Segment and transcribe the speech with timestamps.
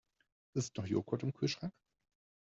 [0.55, 1.75] Ist noch Joghurt im Kühlschrank?